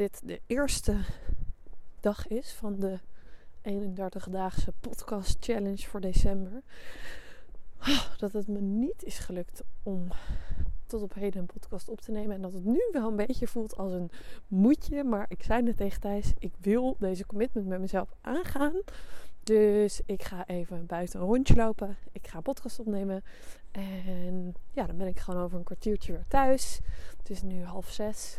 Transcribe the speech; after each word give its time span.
dit 0.00 0.20
de 0.24 0.40
eerste 0.46 0.96
dag 2.00 2.26
is 2.28 2.52
van 2.52 2.78
de 2.78 2.98
31-daagse 3.62 4.72
podcast 4.80 5.36
challenge 5.40 5.88
voor 5.88 6.00
december. 6.00 6.62
Dat 8.18 8.32
het 8.32 8.48
me 8.48 8.60
niet 8.60 9.04
is 9.04 9.18
gelukt 9.18 9.62
om 9.82 10.08
tot 10.86 11.02
op 11.02 11.14
heden 11.14 11.40
een 11.40 11.46
podcast 11.46 11.88
op 11.88 12.00
te 12.00 12.10
nemen. 12.10 12.34
En 12.34 12.42
dat 12.42 12.52
het 12.52 12.64
nu 12.64 12.80
wel 12.92 13.08
een 13.08 13.16
beetje 13.16 13.46
voelt 13.46 13.76
als 13.76 13.92
een 13.92 14.10
moedje. 14.48 15.04
Maar 15.04 15.26
ik 15.28 15.42
zei 15.42 15.62
net 15.62 15.76
tegen 15.76 16.00
Thijs, 16.00 16.32
ik 16.38 16.52
wil 16.60 16.96
deze 16.98 17.26
commitment 17.26 17.66
met 17.66 17.80
mezelf 17.80 18.14
aangaan. 18.20 18.74
Dus 19.42 20.00
ik 20.06 20.22
ga 20.22 20.46
even 20.46 20.86
buiten 20.86 21.20
een 21.20 21.26
rondje 21.26 21.54
lopen. 21.54 21.96
Ik 22.12 22.26
ga 22.26 22.40
podcast 22.40 22.78
opnemen. 22.78 23.24
En 23.70 24.54
ja, 24.72 24.86
dan 24.86 24.96
ben 24.96 25.06
ik 25.06 25.18
gewoon 25.18 25.42
over 25.42 25.58
een 25.58 25.64
kwartiertje 25.64 26.12
weer 26.12 26.24
thuis. 26.28 26.80
Het 27.18 27.30
is 27.30 27.42
nu 27.42 27.64
half 27.64 27.90
zes. 27.90 28.36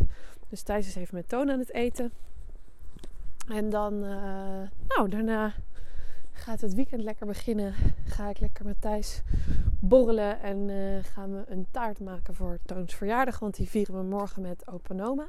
Dus 0.51 0.61
Thijs 0.61 0.87
is 0.87 0.95
even 0.95 1.15
met 1.15 1.29
Toon 1.29 1.51
aan 1.51 1.59
het 1.59 1.73
eten. 1.73 2.11
En 3.47 3.69
dan, 3.69 3.93
uh, 3.93 4.61
nou, 4.87 5.09
daarna 5.09 5.53
gaat 6.31 6.61
het 6.61 6.73
weekend 6.73 7.01
lekker 7.01 7.25
beginnen. 7.25 7.73
Ga 8.05 8.29
ik 8.29 8.39
lekker 8.39 8.65
met 8.65 8.81
Thijs 8.81 9.21
borrelen 9.79 10.41
en 10.41 10.69
uh, 10.69 11.03
gaan 11.03 11.33
we 11.33 11.43
een 11.47 11.67
taart 11.71 11.99
maken 11.99 12.35
voor 12.35 12.59
Toons 12.65 12.95
verjaardag. 12.95 13.39
Want 13.39 13.55
die 13.55 13.69
vieren 13.69 13.95
we 13.95 14.03
morgen 14.03 14.41
met 14.41 14.67
Opa 14.67 15.03
Oma. 15.03 15.27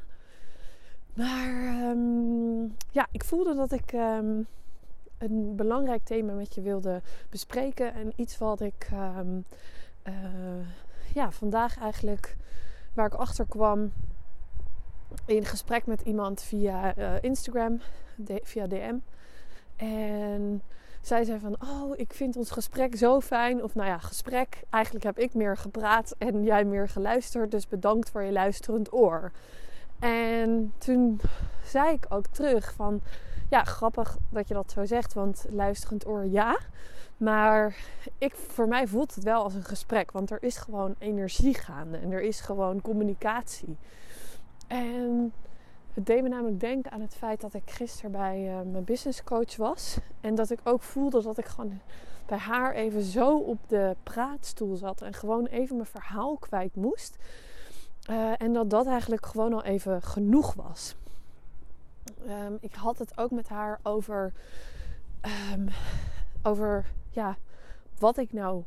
Maar 1.15 1.51
um, 1.91 2.77
ja, 2.91 3.07
ik 3.11 3.25
voelde 3.25 3.55
dat 3.55 3.73
ik 3.73 3.93
um, 3.93 4.47
een 5.19 5.57
belangrijk 5.57 6.05
thema 6.05 6.33
met 6.33 6.55
je 6.55 6.61
wilde 6.61 7.03
bespreken. 7.29 7.95
En 7.95 8.13
iets 8.17 8.39
wat 8.39 8.61
ik 8.61 8.89
um, 9.19 9.45
uh, 10.09 10.15
ja, 11.15 11.31
vandaag 11.31 11.79
eigenlijk, 11.79 12.37
waar 12.95 13.07
ik 13.07 13.15
achter 13.15 13.47
kwam 13.49 13.93
in 15.27 15.45
gesprek 15.45 15.87
met 15.87 16.01
iemand 16.01 16.43
via 16.43 16.99
uh, 16.99 17.13
Instagram, 17.21 17.81
via 18.43 18.67
DM. 18.67 18.95
En 19.77 20.63
zij 21.01 21.25
zei 21.25 21.39
van, 21.39 21.57
oh, 21.61 21.93
ik 21.99 22.13
vind 22.13 22.37
ons 22.37 22.51
gesprek 22.51 22.97
zo 22.97 23.21
fijn. 23.21 23.63
Of 23.63 23.75
nou 23.75 23.89
ja, 23.89 23.99
gesprek. 23.99 24.63
Eigenlijk 24.71 25.05
heb 25.05 25.19
ik 25.19 25.35
meer 25.35 25.57
gepraat 25.57 26.15
en 26.19 26.45
jij 26.45 26.65
meer 26.65 26.89
geluisterd. 26.89 27.51
Dus 27.51 27.69
bedankt 27.69 28.11
voor 28.11 28.23
je 28.23 28.33
luisterend 28.33 28.93
oor. 28.93 29.33
En 29.99 30.73
toen 30.79 31.21
zei 31.65 31.93
ik 31.93 32.07
ook 32.09 32.27
terug 32.27 32.73
van, 32.77 33.01
ja, 33.51 33.65
grappig 33.65 34.19
dat 34.29 34.49
je 34.49 34.55
dat 34.55 34.71
zo 34.71 34.85
zegt. 34.85 35.13
Want 35.13 35.45
luisterend 35.51 36.07
oor, 36.07 36.27
ja. 36.27 36.59
Maar 37.17 37.77
ik, 38.19 38.35
voor 38.35 38.69
mij 38.69 38.87
voelt 38.87 39.15
het 39.15 39.25
wel 39.25 39.43
als 39.43 39.55
een 39.55 39.65
gesprek. 39.65 40.11
Want 40.11 40.31
er 40.31 40.43
is 40.43 40.57
gewoon 40.57 40.95
energie 40.99 41.55
gaande. 41.55 41.99
En 41.99 42.13
er 42.13 42.23
is 42.23 42.41
gewoon 42.41 42.81
communicatie. 42.81 43.77
En 44.73 45.33
het 45.93 46.07
deed 46.07 46.23
me 46.23 46.29
namelijk 46.29 46.61
denken 46.61 46.91
aan 46.91 47.01
het 47.01 47.15
feit 47.15 47.41
dat 47.41 47.55
ik 47.55 47.71
gisteren 47.71 48.13
bij 48.13 48.49
uh, 48.49 48.61
mijn 48.73 48.85
business 48.85 49.25
coach 49.25 49.57
was. 49.57 49.99
En 50.21 50.35
dat 50.35 50.51
ik 50.51 50.61
ook 50.65 50.83
voelde 50.83 51.23
dat 51.23 51.39
ik 51.39 51.45
gewoon 51.45 51.81
bij 52.27 52.39
haar 52.39 52.75
even 52.75 53.03
zo 53.03 53.37
op 53.37 53.59
de 53.67 53.97
praatstoel 54.03 54.77
zat. 54.77 55.03
En 55.03 55.15
gewoon 55.15 55.47
even 55.47 55.77
mijn 55.77 55.89
verhaal 55.89 56.37
kwijt 56.37 56.75
moest. 56.75 57.17
Uh, 58.11 58.33
en 58.39 58.53
dat 58.53 58.71
dat 58.71 58.87
eigenlijk 58.87 59.27
gewoon 59.27 59.53
al 59.53 59.65
even 59.65 60.03
genoeg 60.03 60.55
was. 60.55 60.97
Um, 62.27 62.59
ik 62.61 62.75
had 62.75 62.99
het 62.99 63.19
ook 63.19 63.31
met 63.31 63.49
haar 63.49 63.81
over, 63.83 64.33
um, 65.53 65.69
over 66.43 66.87
ja, 67.11 67.37
wat 67.99 68.17
ik 68.17 68.33
nou 68.33 68.63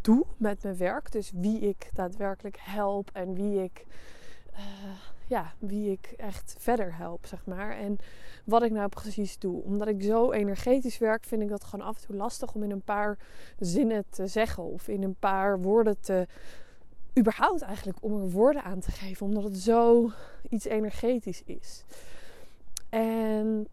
doe 0.00 0.24
met 0.36 0.62
mijn 0.62 0.76
werk. 0.76 1.12
Dus 1.12 1.30
wie 1.34 1.60
ik 1.60 1.90
daadwerkelijk 1.94 2.58
help 2.60 3.10
en 3.12 3.34
wie 3.34 3.62
ik... 3.62 3.86
Uh, 4.56 4.62
ja, 5.26 5.52
wie 5.58 5.90
ik 5.90 6.14
echt 6.16 6.54
verder 6.58 6.96
help, 6.96 7.26
zeg 7.26 7.46
maar. 7.46 7.76
En 7.76 7.98
wat 8.44 8.62
ik 8.62 8.70
nou 8.70 8.88
precies 8.88 9.38
doe. 9.38 9.62
Omdat 9.62 9.88
ik 9.88 10.02
zo 10.02 10.32
energetisch 10.32 10.98
werk, 10.98 11.24
vind 11.24 11.42
ik 11.42 11.48
dat 11.48 11.64
gewoon 11.64 11.86
af 11.86 11.96
en 11.96 12.06
toe 12.06 12.16
lastig 12.16 12.54
om 12.54 12.62
in 12.62 12.70
een 12.70 12.82
paar 12.82 13.18
zinnen 13.58 14.04
te 14.10 14.26
zeggen. 14.26 14.62
Of 14.62 14.88
in 14.88 15.02
een 15.02 15.16
paar 15.18 15.60
woorden 15.60 16.00
te. 16.00 16.26
überhaupt 17.18 17.62
eigenlijk 17.62 17.98
om 18.00 18.20
er 18.20 18.30
woorden 18.30 18.62
aan 18.62 18.80
te 18.80 18.90
geven. 18.90 19.26
Omdat 19.26 19.42
het 19.42 19.56
zo 19.56 20.10
iets 20.48 20.64
energetisch 20.64 21.42
is. 21.44 21.84
En 22.88 23.66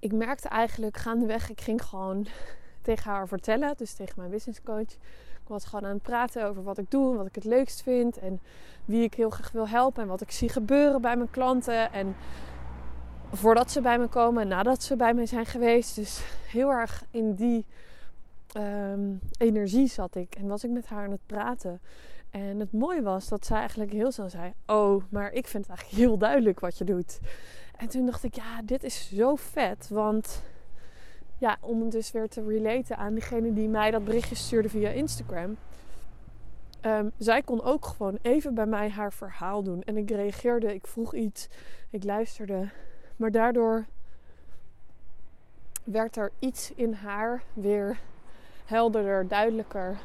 ik 0.00 0.12
merkte 0.12 0.48
eigenlijk 0.48 0.96
gaandeweg, 0.96 1.50
ik 1.50 1.60
ging 1.60 1.82
gewoon 1.82 2.26
tegen 2.82 3.10
haar 3.10 3.28
vertellen. 3.28 3.74
Dus 3.76 3.92
tegen 3.92 4.14
mijn 4.16 4.30
business 4.30 4.62
coach. 4.62 4.96
Ik 5.44 5.50
was 5.50 5.64
gewoon 5.64 5.84
aan 5.84 5.94
het 5.94 6.02
praten 6.02 6.46
over 6.46 6.62
wat 6.62 6.78
ik 6.78 6.90
doe 6.90 7.16
wat 7.16 7.26
ik 7.26 7.34
het 7.34 7.44
leukst 7.44 7.82
vind. 7.82 8.18
En 8.18 8.40
wie 8.84 9.02
ik 9.02 9.14
heel 9.14 9.30
graag 9.30 9.52
wil 9.52 9.68
helpen 9.68 10.02
en 10.02 10.08
wat 10.08 10.20
ik 10.20 10.30
zie 10.30 10.48
gebeuren 10.48 11.00
bij 11.00 11.16
mijn 11.16 11.30
klanten. 11.30 11.92
En 11.92 12.16
voordat 13.32 13.70
ze 13.70 13.80
bij 13.80 13.98
me 13.98 14.06
komen 14.06 14.42
en 14.42 14.48
nadat 14.48 14.82
ze 14.82 14.96
bij 14.96 15.14
me 15.14 15.26
zijn 15.26 15.46
geweest. 15.46 15.94
Dus 15.94 16.24
heel 16.48 16.70
erg 16.70 17.04
in 17.10 17.34
die 17.34 17.64
um, 18.56 19.20
energie 19.38 19.86
zat 19.86 20.14
ik. 20.14 20.34
En 20.34 20.46
was 20.46 20.64
ik 20.64 20.70
met 20.70 20.86
haar 20.86 21.04
aan 21.04 21.10
het 21.10 21.26
praten. 21.26 21.80
En 22.30 22.60
het 22.60 22.72
mooie 22.72 23.02
was 23.02 23.28
dat 23.28 23.46
zij 23.46 23.58
eigenlijk 23.58 23.92
heel 23.92 24.12
snel 24.12 24.30
zei: 24.30 24.52
Oh, 24.66 25.02
maar 25.08 25.32
ik 25.32 25.46
vind 25.46 25.66
het 25.66 25.76
eigenlijk 25.76 26.02
heel 26.02 26.18
duidelijk 26.18 26.60
wat 26.60 26.78
je 26.78 26.84
doet. 26.84 27.20
En 27.76 27.88
toen 27.88 28.06
dacht 28.06 28.24
ik: 28.24 28.34
Ja, 28.34 28.62
dit 28.62 28.82
is 28.84 29.10
zo 29.14 29.34
vet. 29.34 29.88
Want 29.88 30.42
ja, 31.38 31.56
om 31.60 31.80
het 31.80 31.92
dus 31.92 32.12
weer 32.12 32.28
te 32.28 32.44
relaten 32.46 32.96
aan 32.96 33.14
diegene 33.14 33.52
die 33.52 33.68
mij 33.68 33.90
dat 33.90 34.04
berichtje 34.04 34.34
stuurde 34.34 34.68
via 34.68 34.88
Instagram. 34.88 35.56
Um, 36.86 37.12
zij 37.18 37.42
kon 37.42 37.62
ook 37.62 37.86
gewoon 37.86 38.18
even 38.22 38.54
bij 38.54 38.66
mij 38.66 38.88
haar 38.88 39.12
verhaal 39.12 39.62
doen. 39.62 39.82
En 39.82 39.96
ik 39.96 40.10
reageerde, 40.10 40.74
ik 40.74 40.86
vroeg 40.86 41.14
iets, 41.14 41.48
ik 41.90 42.04
luisterde. 42.04 42.68
Maar 43.16 43.30
daardoor 43.30 43.84
werd 45.84 46.16
er 46.16 46.30
iets 46.38 46.72
in 46.74 46.92
haar 46.92 47.42
weer 47.52 47.98
helderder, 48.64 49.28
duidelijker. 49.28 49.98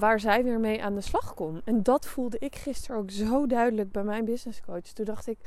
Waar 0.00 0.20
zij 0.20 0.44
weer 0.44 0.60
mee 0.60 0.82
aan 0.82 0.94
de 0.94 1.00
slag 1.00 1.34
kon. 1.34 1.60
En 1.64 1.82
dat 1.82 2.06
voelde 2.06 2.38
ik 2.38 2.56
gisteren 2.56 2.96
ook 2.96 3.10
zo 3.10 3.46
duidelijk 3.46 3.92
bij 3.92 4.04
mijn 4.04 4.24
business 4.24 4.60
coach. 4.60 4.80
Toen 4.80 5.04
dacht 5.04 5.26
ik: 5.26 5.38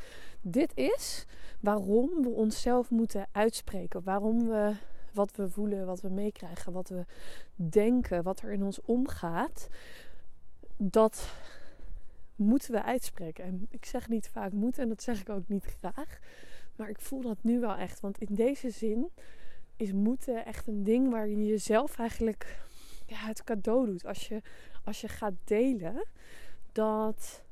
dit 0.42 0.72
is 0.76 1.26
waarom 1.60 2.10
we 2.22 2.30
onszelf 2.30 2.90
moeten 2.90 3.28
uitspreken. 3.32 4.04
Waarom 4.04 4.48
we 4.48 4.74
wat 5.14 5.36
we 5.36 5.50
voelen, 5.50 5.86
wat 5.86 6.02
we 6.02 6.10
meekrijgen, 6.10 6.72
wat 6.72 6.90
we 6.90 7.06
denken, 7.56 8.24
wat 8.24 8.42
er 8.42 8.52
in 8.52 8.64
ons 8.64 8.82
omgaat. 8.82 9.70
Dat 10.78 11.34
moeten 12.36 12.72
we 12.72 12.84
uitspreken. 12.84 13.44
En 13.44 13.68
ik 13.70 13.86
zeg 13.86 14.10
niet 14.10 14.30
vaak 14.30 14.52
moeten 14.52 14.84
en 14.84 14.90
dat 14.90 15.04
zeg 15.04 15.22
ik 15.22 15.30
ook 15.30 15.48
niet 15.48 15.76
graag. 15.80 16.20
Maar 16.76 16.90
ik 16.90 17.02
voel 17.02 17.22
dat 17.22 17.38
nu 17.42 17.60
wel 17.60 17.76
echt. 17.76 18.00
Want 18.00 18.18
in 18.18 18.36
deze 18.36 18.70
zin 18.70 19.10
is 19.76 19.92
moeten 19.92 20.46
echt 20.46 20.68
een 20.68 20.84
ding 20.84 21.10
waar 21.10 21.28
je 21.28 21.46
jezelf 21.46 22.00
eigenlijk 22.00 22.62
ja, 23.06 23.18
het 23.18 23.44
cadeau 23.44 23.86
doet. 23.86 24.06
Als 24.06 24.28
je, 24.28 24.42
als 24.84 25.02
je 25.02 25.08
gaat 25.08 25.34
delen 25.44 26.06
dat 26.72 27.44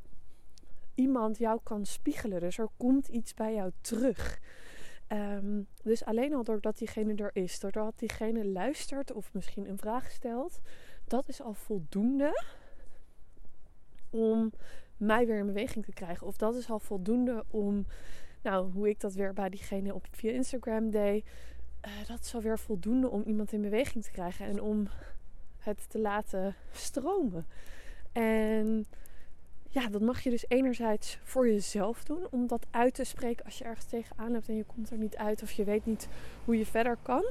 iemand 0.95 1.37
jou 1.37 1.59
kan 1.63 1.85
spiegelen. 1.85 2.39
Dus 2.39 2.57
er 2.57 2.69
komt 2.77 3.07
iets 3.07 3.33
bij 3.33 3.53
jou 3.53 3.71
terug. 3.81 4.39
Um, 5.07 5.67
dus 5.83 6.05
alleen 6.05 6.33
al 6.33 6.43
doordat 6.43 6.77
diegene 6.77 7.15
er 7.15 7.29
is, 7.33 7.59
doordat 7.59 7.99
diegene 7.99 8.45
luistert 8.45 9.11
of 9.11 9.33
misschien 9.33 9.69
een 9.69 9.77
vraag 9.77 10.11
stelt, 10.11 10.59
dat 11.07 11.27
is 11.27 11.41
al 11.41 11.53
voldoende 11.53 12.43
om 14.09 14.51
mij 14.97 15.25
weer 15.25 15.37
in 15.37 15.45
beweging 15.45 15.85
te 15.85 15.93
krijgen. 15.93 16.27
Of 16.27 16.37
dat 16.37 16.55
is 16.55 16.69
al 16.69 16.79
voldoende 16.79 17.43
om, 17.47 17.85
nou, 18.41 18.71
hoe 18.71 18.89
ik 18.89 18.99
dat 18.99 19.13
weer 19.13 19.33
bij 19.33 19.49
diegene 19.49 19.93
op 19.93 20.07
via 20.11 20.31
Instagram 20.31 20.89
deed, 20.89 21.25
uh, 21.85 22.07
dat 22.07 22.19
is 22.19 22.35
alweer 22.35 22.59
voldoende 22.59 23.09
om 23.09 23.23
iemand 23.23 23.51
in 23.51 23.61
beweging 23.61 24.03
te 24.03 24.11
krijgen 24.11 24.45
en 24.45 24.61
om 24.61 24.87
het 25.61 25.89
te 25.89 25.99
laten 25.99 26.55
stromen. 26.71 27.45
En 28.11 28.85
ja, 29.69 29.87
dat 29.87 30.01
mag 30.01 30.21
je 30.21 30.29
dus 30.29 30.45
enerzijds 30.47 31.19
voor 31.23 31.47
jezelf 31.47 32.03
doen. 32.03 32.27
Om 32.31 32.47
dat 32.47 32.65
uit 32.71 32.93
te 32.93 33.03
spreken 33.03 33.45
als 33.45 33.57
je 33.57 33.63
ergens 33.63 33.85
tegenaan 33.85 34.33
hebt 34.33 34.47
en 34.47 34.55
je 34.55 34.63
komt 34.63 34.91
er 34.91 34.97
niet 34.97 35.17
uit 35.17 35.41
of 35.41 35.51
je 35.51 35.63
weet 35.63 35.85
niet 35.85 36.07
hoe 36.45 36.57
je 36.57 36.65
verder 36.65 36.97
kan. 37.01 37.23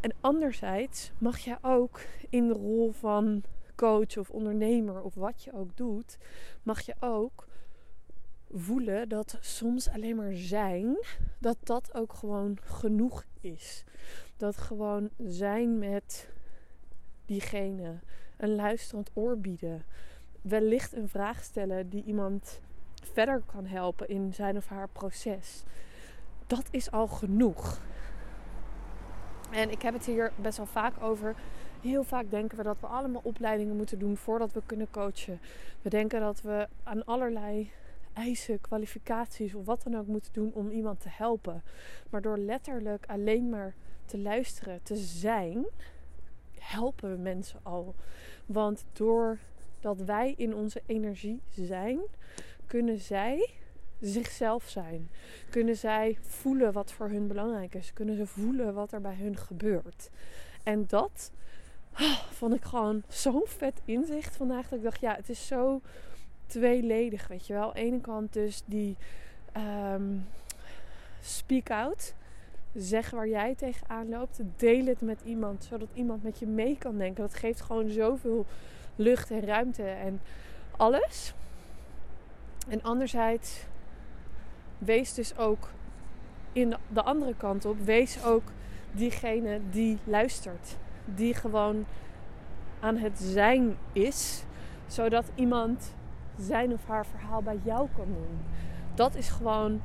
En 0.00 0.14
anderzijds 0.20 1.10
mag 1.18 1.38
je 1.38 1.56
ook 1.62 2.00
in 2.30 2.48
de 2.48 2.54
rol 2.54 2.92
van 2.92 3.42
coach 3.74 4.16
of 4.16 4.30
ondernemer 4.30 5.02
of 5.02 5.14
wat 5.14 5.42
je 5.42 5.52
ook 5.52 5.76
doet, 5.76 6.18
mag 6.62 6.80
je 6.80 6.94
ook 7.00 7.46
voelen 8.50 9.08
dat 9.08 9.38
soms 9.40 9.88
alleen 9.88 10.16
maar 10.16 10.34
zijn, 10.34 10.96
dat 11.38 11.56
dat 11.62 11.94
ook 11.94 12.12
gewoon 12.12 12.58
genoeg 12.62 13.24
is. 13.40 13.84
Dat 14.36 14.56
gewoon 14.56 15.10
zijn 15.18 15.78
met 15.78 16.28
diegene, 17.32 17.98
een 18.36 18.54
luisterend 18.54 19.10
oor 19.14 19.38
bieden, 19.38 19.84
wellicht 20.42 20.92
een 20.92 21.08
vraag 21.08 21.42
stellen 21.42 21.88
die 21.88 22.04
iemand 22.04 22.60
verder 23.12 23.42
kan 23.46 23.66
helpen 23.66 24.08
in 24.08 24.34
zijn 24.34 24.56
of 24.56 24.66
haar 24.66 24.88
proces. 24.88 25.62
Dat 26.46 26.68
is 26.70 26.90
al 26.90 27.06
genoeg. 27.06 27.80
En 29.50 29.70
ik 29.70 29.82
heb 29.82 29.94
het 29.94 30.06
hier 30.06 30.32
best 30.36 30.56
wel 30.56 30.66
vaak 30.66 31.02
over. 31.02 31.34
Heel 31.80 32.04
vaak 32.04 32.30
denken 32.30 32.56
we 32.56 32.62
dat 32.62 32.80
we 32.80 32.86
allemaal 32.86 33.20
opleidingen 33.24 33.76
moeten 33.76 33.98
doen 33.98 34.16
voordat 34.16 34.52
we 34.52 34.62
kunnen 34.66 34.90
coachen. 34.90 35.40
We 35.82 35.90
denken 35.90 36.20
dat 36.20 36.40
we 36.40 36.68
aan 36.82 37.04
allerlei 37.04 37.70
eisen, 38.12 38.60
kwalificaties 38.60 39.54
of 39.54 39.64
wat 39.64 39.82
dan 39.82 39.96
ook 39.96 40.06
moeten 40.06 40.32
doen 40.32 40.50
om 40.54 40.70
iemand 40.70 41.00
te 41.00 41.08
helpen. 41.10 41.62
Maar 42.10 42.22
door 42.22 42.38
letterlijk 42.38 43.06
alleen 43.06 43.48
maar 43.48 43.74
te 44.04 44.18
luisteren, 44.18 44.82
te 44.82 44.96
zijn, 44.96 45.66
helpen 46.62 47.10
we 47.10 47.16
mensen 47.16 47.60
al. 47.62 47.94
Want 48.46 48.84
doordat 48.92 50.00
wij 50.04 50.34
in 50.36 50.54
onze 50.54 50.82
energie 50.86 51.40
zijn, 51.54 52.00
kunnen 52.66 52.98
zij 52.98 53.50
zichzelf 54.00 54.68
zijn. 54.68 55.10
Kunnen 55.50 55.76
zij 55.76 56.18
voelen 56.20 56.72
wat 56.72 56.92
voor 56.92 57.08
hun 57.08 57.26
belangrijk 57.26 57.74
is. 57.74 57.92
Kunnen 57.92 58.16
ze 58.16 58.26
voelen 58.26 58.74
wat 58.74 58.92
er 58.92 59.00
bij 59.00 59.14
hun 59.14 59.36
gebeurt. 59.36 60.10
En 60.62 60.84
dat 60.86 61.32
oh, 62.00 62.22
vond 62.30 62.54
ik 62.54 62.62
gewoon 62.62 63.02
zo'n 63.08 63.42
vet 63.44 63.80
inzicht 63.84 64.36
vandaag. 64.36 64.68
Dat 64.68 64.78
ik 64.78 64.84
dacht, 64.84 65.00
ja, 65.00 65.14
het 65.14 65.28
is 65.28 65.46
zo 65.46 65.80
tweeledig, 66.46 67.28
weet 67.28 67.46
je 67.46 67.52
wel. 67.52 67.66
Aan 67.66 67.74
de 67.74 67.80
ene 67.80 68.00
kant 68.00 68.32
dus 68.32 68.62
die 68.64 68.96
um, 69.56 70.26
speak 71.20 71.70
out. 71.70 72.14
Zeg 72.74 73.10
waar 73.10 73.28
jij 73.28 73.54
tegenaan 73.54 74.08
loopt. 74.08 74.40
Deel 74.56 74.86
het 74.86 75.00
met 75.00 75.20
iemand, 75.24 75.64
zodat 75.64 75.88
iemand 75.94 76.22
met 76.22 76.38
je 76.38 76.46
mee 76.46 76.78
kan 76.78 76.98
denken. 76.98 77.22
Dat 77.22 77.34
geeft 77.34 77.60
gewoon 77.60 77.90
zoveel 77.90 78.46
lucht 78.96 79.30
en 79.30 79.40
ruimte 79.40 79.82
en 79.82 80.20
alles. 80.76 81.34
En 82.68 82.82
anderzijds, 82.82 83.66
wees 84.78 85.14
dus 85.14 85.36
ook 85.36 85.68
in 86.52 86.74
de 86.88 87.02
andere 87.02 87.34
kant 87.36 87.64
op. 87.64 87.78
Wees 87.78 88.24
ook 88.24 88.42
diegene 88.92 89.60
die 89.70 89.98
luistert. 90.04 90.76
Die 91.04 91.34
gewoon 91.34 91.84
aan 92.80 92.96
het 92.96 93.18
zijn 93.18 93.76
is. 93.92 94.44
Zodat 94.86 95.24
iemand 95.34 95.94
zijn 96.38 96.72
of 96.72 96.86
haar 96.86 97.06
verhaal 97.06 97.42
bij 97.42 97.60
jou 97.62 97.88
kan 97.96 98.06
doen. 98.06 98.40
Dat 98.94 99.14
is 99.14 99.28
gewoon 99.28 99.82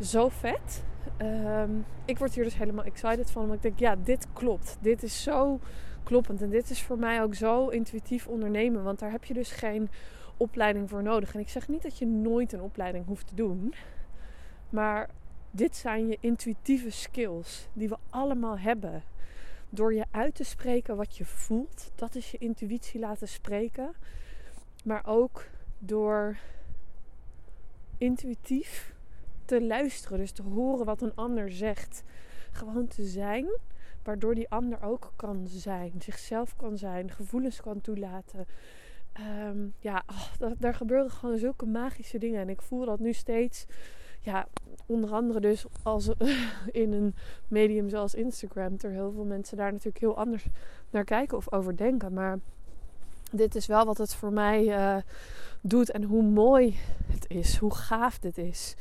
zo 0.00 0.28
vet. 0.28 0.84
Ehm, 1.16 1.70
ik 2.04 2.18
word 2.18 2.34
hier 2.34 2.44
dus 2.44 2.56
helemaal 2.56 2.84
excited 2.84 3.30
van. 3.30 3.42
Omdat 3.42 3.56
ik 3.56 3.62
denk, 3.62 3.78
ja, 3.78 3.96
dit 4.04 4.26
klopt. 4.32 4.76
Dit 4.80 5.02
is 5.02 5.22
zo 5.22 5.60
kloppend. 6.02 6.42
En 6.42 6.50
dit 6.50 6.70
is 6.70 6.82
voor 6.82 6.98
mij 6.98 7.22
ook 7.22 7.34
zo 7.34 7.68
intuïtief 7.68 8.26
ondernemen. 8.26 8.82
Want 8.82 8.98
daar 8.98 9.10
heb 9.10 9.24
je 9.24 9.34
dus 9.34 9.50
geen 9.50 9.90
opleiding 10.36 10.90
voor 10.90 11.02
nodig. 11.02 11.34
En 11.34 11.40
ik 11.40 11.48
zeg 11.48 11.68
niet 11.68 11.82
dat 11.82 11.98
je 11.98 12.06
nooit 12.06 12.52
een 12.52 12.62
opleiding 12.62 13.06
hoeft 13.06 13.26
te 13.26 13.34
doen. 13.34 13.74
Maar 14.70 15.10
dit 15.50 15.76
zijn 15.76 16.08
je 16.08 16.16
intuïtieve 16.20 16.90
skills 16.90 17.68
die 17.72 17.88
we 17.88 17.96
allemaal 18.10 18.58
hebben. 18.58 19.02
Door 19.68 19.94
je 19.94 20.04
uit 20.10 20.34
te 20.34 20.44
spreken 20.44 20.96
wat 20.96 21.16
je 21.16 21.24
voelt, 21.24 21.92
dat 21.94 22.14
is 22.14 22.30
je 22.30 22.38
intuïtie 22.38 23.00
laten 23.00 23.28
spreken. 23.28 23.94
Maar 24.84 25.06
ook 25.06 25.46
door 25.78 26.36
intuïtief 27.98 28.93
te 29.58 29.66
luisteren, 29.66 30.18
dus 30.18 30.32
te 30.32 30.42
horen 30.42 30.86
wat 30.86 31.02
een 31.02 31.14
ander 31.14 31.52
zegt. 31.52 32.02
Gewoon 32.52 32.86
te 32.86 33.04
zijn, 33.04 33.46
waardoor 34.02 34.34
die 34.34 34.50
ander 34.50 34.82
ook 34.82 35.12
kan 35.16 35.46
zijn, 35.46 35.92
zichzelf 35.98 36.56
kan 36.56 36.78
zijn, 36.78 37.10
gevoelens 37.10 37.60
kan 37.60 37.80
toelaten. 37.80 38.46
Um, 39.48 39.74
ja, 39.78 40.02
oh, 40.06 40.50
daar 40.58 40.74
gebeuren 40.74 41.10
gewoon 41.10 41.38
zulke 41.38 41.66
magische 41.66 42.18
dingen. 42.18 42.40
En 42.40 42.48
ik 42.48 42.62
voel 42.62 42.84
dat 42.84 42.98
nu 42.98 43.12
steeds, 43.12 43.66
ja, 44.20 44.46
onder 44.86 45.10
andere 45.10 45.40
dus 45.40 45.66
als 45.82 46.10
in 46.82 46.92
een 46.92 47.14
medium 47.48 47.88
zoals 47.88 48.14
Instagram, 48.14 48.76
er 48.80 48.90
heel 48.90 49.12
veel 49.12 49.24
mensen 49.24 49.56
daar 49.56 49.72
natuurlijk 49.72 49.98
heel 49.98 50.16
anders 50.16 50.46
naar 50.90 51.04
kijken 51.04 51.36
of 51.36 51.52
over 51.52 51.76
denken. 51.76 52.12
Maar 52.12 52.38
dit 53.30 53.54
is 53.54 53.66
wel 53.66 53.84
wat 53.84 53.98
het 53.98 54.14
voor 54.14 54.32
mij 54.32 54.64
uh, 54.64 54.96
doet 55.60 55.90
en 55.90 56.02
hoe 56.02 56.22
mooi 56.22 56.76
het 57.06 57.24
is, 57.28 57.56
hoe 57.56 57.74
gaaf 57.74 58.18
dit 58.18 58.38
is. 58.38 58.76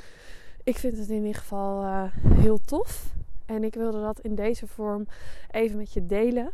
Ik 0.64 0.78
vind 0.78 0.98
het 0.98 1.10
in 1.10 1.26
ieder 1.26 1.42
geval 1.42 1.84
uh, 1.84 2.04
heel 2.28 2.60
tof. 2.66 3.14
En 3.46 3.64
ik 3.64 3.74
wilde 3.74 4.02
dat 4.02 4.20
in 4.20 4.36
deze 4.36 4.68
vorm 4.68 5.08
even 5.52 5.78
met 5.78 5.94
je 5.94 6.06
delen. 6.06 6.52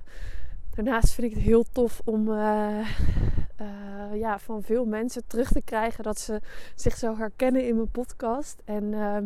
Daarnaast 0.75 1.13
vind 1.13 1.27
ik 1.27 1.33
het 1.33 1.43
heel 1.43 1.65
tof 1.71 2.01
om 2.05 2.27
uh, 2.27 2.87
uh, 3.61 4.19
ja, 4.19 4.39
van 4.39 4.63
veel 4.63 4.85
mensen 4.85 5.23
terug 5.27 5.51
te 5.51 5.61
krijgen 5.61 6.03
dat 6.03 6.19
ze 6.19 6.41
zich 6.75 6.97
zo 6.97 7.17
herkennen 7.17 7.67
in 7.67 7.75
mijn 7.75 7.91
podcast. 7.91 8.61
En 8.65 8.83
uh, 8.83 9.17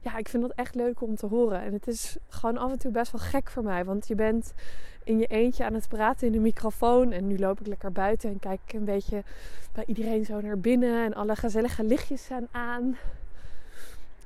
ja, 0.00 0.16
ik 0.16 0.28
vind 0.28 0.42
dat 0.42 0.52
echt 0.52 0.74
leuk 0.74 1.00
om 1.00 1.16
te 1.16 1.26
horen. 1.26 1.60
En 1.60 1.72
het 1.72 1.86
is 1.86 2.16
gewoon 2.28 2.56
af 2.56 2.70
en 2.70 2.78
toe 2.78 2.90
best 2.90 3.12
wel 3.12 3.20
gek 3.20 3.50
voor 3.50 3.62
mij. 3.62 3.84
Want 3.84 4.08
je 4.08 4.14
bent 4.14 4.52
in 5.04 5.18
je 5.18 5.26
eentje 5.26 5.64
aan 5.64 5.74
het 5.74 5.88
praten 5.88 6.26
in 6.26 6.32
de 6.32 6.38
microfoon. 6.38 7.12
En 7.12 7.26
nu 7.26 7.38
loop 7.38 7.60
ik 7.60 7.66
lekker 7.66 7.92
buiten 7.92 8.30
en 8.30 8.38
kijk 8.38 8.60
ik 8.66 8.72
een 8.72 8.84
beetje 8.84 9.22
bij 9.72 9.84
iedereen 9.86 10.24
zo 10.24 10.40
naar 10.40 10.58
binnen. 10.58 11.04
En 11.04 11.14
alle 11.14 11.36
gezellige 11.36 11.84
lichtjes 11.84 12.24
zijn 12.24 12.48
aan. 12.50 12.96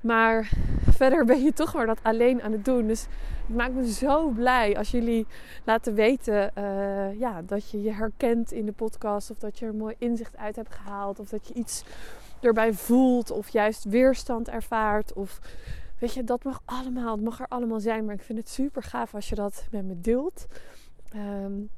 Maar 0.00 0.50
verder 0.90 1.24
ben 1.24 1.42
je 1.42 1.52
toch 1.52 1.74
maar 1.74 1.86
dat 1.86 2.02
alleen 2.02 2.42
aan 2.42 2.52
het 2.52 2.64
doen. 2.64 2.86
Dus 2.86 3.06
het 3.46 3.56
maakt 3.56 3.74
me 3.74 3.92
zo 3.92 4.28
blij 4.28 4.76
als 4.76 4.90
jullie 4.90 5.26
laten 5.64 5.94
weten 5.94 6.50
uh, 6.58 7.18
ja, 7.18 7.42
dat 7.42 7.70
je 7.70 7.82
je 7.82 7.92
herkent 7.92 8.52
in 8.52 8.66
de 8.66 8.72
podcast. 8.72 9.30
Of 9.30 9.38
dat 9.38 9.58
je 9.58 9.66
er 9.66 9.74
mooi 9.74 9.94
inzicht 9.98 10.36
uit 10.36 10.56
hebt 10.56 10.74
gehaald. 10.74 11.18
Of 11.18 11.28
dat 11.28 11.48
je 11.48 11.54
iets 11.54 11.84
erbij 12.40 12.72
voelt. 12.72 13.30
Of 13.30 13.48
juist 13.48 13.84
weerstand 13.84 14.48
ervaart. 14.48 15.12
Of 15.12 15.40
weet 15.98 16.14
je, 16.14 16.24
dat 16.24 16.44
mag 16.44 16.62
allemaal. 16.64 17.14
Het 17.14 17.24
mag 17.24 17.40
er 17.40 17.48
allemaal 17.48 17.80
zijn. 17.80 18.04
Maar 18.04 18.14
ik 18.14 18.22
vind 18.22 18.38
het 18.38 18.48
super 18.48 18.82
gaaf 18.82 19.14
als 19.14 19.28
je 19.28 19.34
dat 19.34 19.66
met 19.70 19.84
me 19.84 20.00
deelt. 20.00 20.46
Um, 21.16 21.70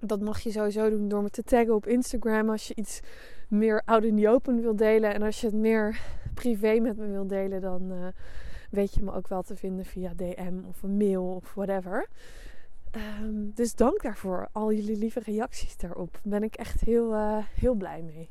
dat 0.00 0.20
mag 0.20 0.40
je 0.40 0.50
sowieso 0.50 0.90
doen 0.90 1.08
door 1.08 1.22
me 1.22 1.30
te 1.30 1.42
taggen 1.42 1.74
op 1.74 1.86
Instagram 1.86 2.50
als 2.50 2.68
je 2.68 2.74
iets 2.74 3.00
meer 3.48 3.82
out 3.84 4.04
in 4.04 4.16
the 4.16 4.28
open 4.28 4.60
wil 4.60 4.76
delen. 4.76 5.14
En 5.14 5.22
als 5.22 5.40
je 5.40 5.46
het 5.46 5.56
meer 5.56 6.00
privé 6.36 6.78
met 6.80 6.96
me 6.96 7.06
wil 7.06 7.26
delen, 7.26 7.60
dan 7.60 7.92
uh, 7.92 8.06
weet 8.70 8.94
je 8.94 9.02
me 9.02 9.12
ook 9.12 9.28
wel 9.28 9.42
te 9.42 9.56
vinden 9.56 9.84
via 9.84 10.12
DM 10.14 10.58
of 10.68 10.82
een 10.82 10.96
mail 10.96 11.34
of 11.34 11.54
whatever. 11.54 12.08
Um, 13.22 13.52
dus 13.54 13.74
dank 13.74 14.02
daarvoor, 14.02 14.48
al 14.52 14.72
jullie 14.72 14.96
lieve 14.96 15.20
reacties 15.20 15.76
daarop. 15.76 16.12
Daar 16.12 16.40
ben 16.40 16.42
ik 16.42 16.54
echt 16.54 16.80
heel, 16.80 17.12
uh, 17.12 17.38
heel 17.54 17.74
blij 17.74 18.02
mee. 18.02 18.30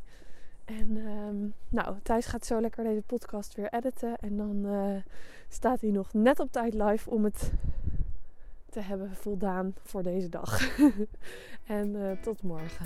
En 0.65 0.97
um, 0.97 1.53
nou, 1.69 1.95
Thijs 2.03 2.25
gaat 2.25 2.45
zo 2.45 2.62
lekker 2.62 2.83
deze 2.83 3.01
podcast 3.01 3.55
weer 3.55 3.74
editen. 3.74 4.15
En 4.15 4.38
dan 4.38 4.65
uh, 4.65 4.95
staat 5.50 5.81
hij 5.81 5.91
nog 5.91 6.13
net 6.13 6.39
op 6.39 6.51
tijd 6.51 6.74
live 6.74 7.09
om 7.09 7.24
het 7.24 7.51
te 8.69 8.79
hebben 8.79 9.15
voldaan 9.15 9.74
voor 9.83 10.03
deze 10.03 10.29
dag. 10.29 10.77
en 11.79 12.17
tot 12.21 12.41
morgen. 12.41 12.85